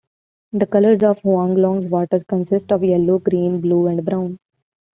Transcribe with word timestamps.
The 0.53 0.65
colours 0.65 1.03
of 1.03 1.21
Huanglong's 1.21 1.85
waters 1.85 2.23
consist 2.27 2.71
of 2.71 2.83
yellows, 2.83 3.21
greens, 3.21 3.61
blues 3.61 3.91
and 3.91 4.03
browns. 4.03 4.39